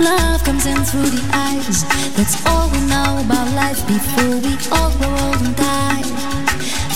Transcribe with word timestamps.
Love 0.00 0.42
comes 0.44 0.64
in 0.64 0.82
through 0.82 1.10
the 1.12 1.20
eyes. 1.34 1.84
That's 2.16 2.40
all 2.46 2.70
we 2.72 2.80
know 2.88 3.20
about 3.20 3.52
life 3.52 3.86
before 3.86 4.40
we 4.40 4.56
all 4.72 4.90
grow 4.96 5.12
old 5.12 5.40
and 5.44 5.54
die. 5.54 6.02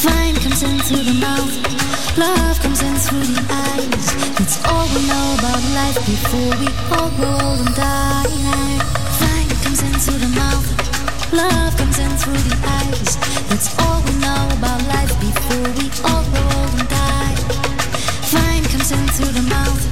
Fine 0.00 0.36
comes 0.40 0.62
in 0.62 0.78
through 0.80 1.04
the 1.04 1.20
mouth. 1.20 1.52
Love 2.16 2.56
comes 2.62 2.80
in 2.80 2.94
through 2.96 3.28
the 3.28 3.44
eyes. 3.44 4.06
That's 4.40 4.56
all 4.64 4.88
we 4.88 5.04
know 5.04 5.36
about 5.36 5.60
life 5.76 6.00
before 6.08 6.56
we 6.56 6.68
all 6.96 7.10
grow 7.20 7.36
old 7.44 7.60
and 7.60 7.74
die. 7.76 8.24
Fine 9.20 9.52
comes 9.60 9.82
in 9.84 9.92
through 10.00 10.24
the 10.24 10.32
mouth. 10.40 10.64
Love 11.30 11.76
comes 11.76 11.98
in 11.98 12.08
through 12.16 12.40
the 12.40 12.56
eyes. 12.64 13.20
That's 13.52 13.68
all 13.84 14.00
we 14.00 14.16
know 14.24 14.48
about 14.56 14.80
life 14.88 15.12
before 15.20 15.68
we 15.76 15.92
all 16.08 16.24
grow 16.32 16.48
old 16.56 16.72
and 16.80 16.88
die. 16.88 17.36
Fine 18.32 18.64
comes 18.72 18.90
in 18.96 19.04
through 19.12 19.34
the 19.36 19.44
mouth. 19.44 19.82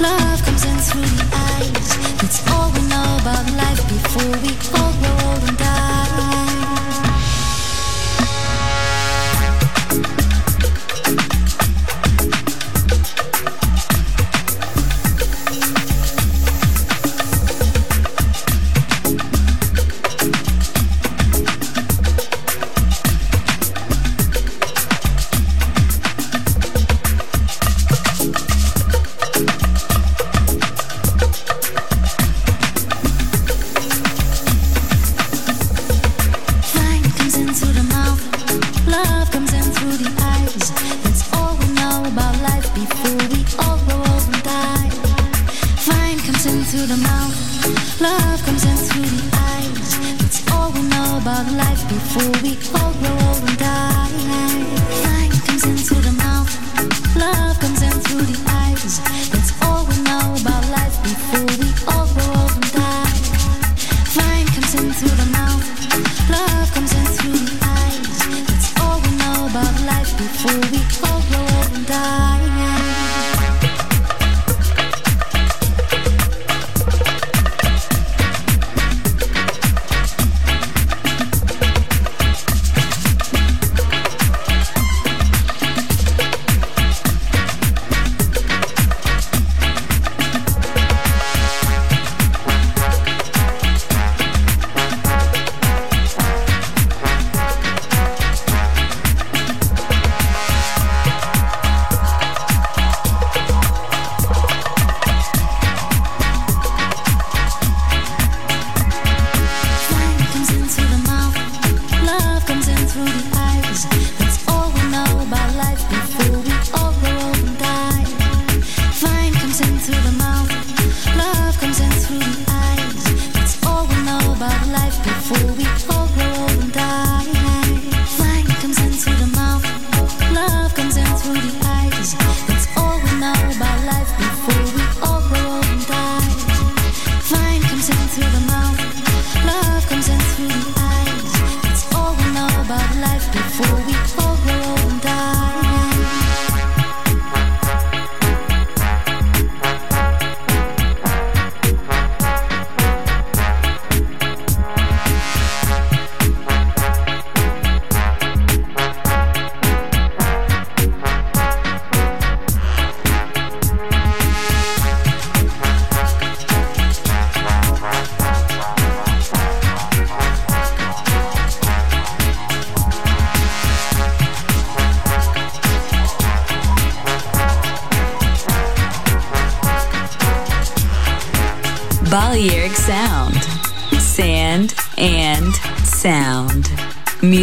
Love 0.00 0.42
comes 0.42 0.64
in 0.64 0.76
through 0.78 1.06
the 1.06 1.26
eyes. 1.38 2.17
It's 2.30 2.46
all 2.52 2.70
we 2.72 2.82
know 2.82 3.16
about 3.22 3.50
life 3.52 3.88
before 3.88 4.28
we 4.42 4.52
all 4.78 4.92
grow 5.00 5.17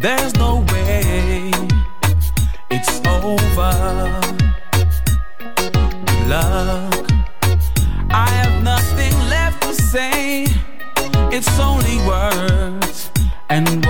There's 0.00 0.34
no 0.36 0.64
way 0.72 1.50
it's 2.70 3.00
over. 3.06 3.74
Look, 6.26 7.10
I 8.10 8.28
have 8.40 8.62
nothing 8.62 9.12
left 9.28 9.60
to 9.64 9.74
say. 9.74 10.46
It's 11.30 11.60
only 11.60 11.98
words 12.06 13.10
and 13.50 13.84
words. 13.84 13.89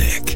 Music. 0.00 0.29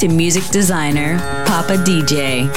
to 0.00 0.08
music 0.08 0.44
designer 0.44 1.18
Papa 1.44 1.74
DJ. 1.74 2.48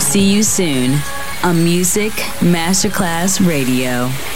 See 0.00 0.32
you 0.32 0.42
soon 0.42 0.98
on 1.42 1.62
Music 1.62 2.12
Masterclass 2.40 3.46
Radio. 3.46 4.29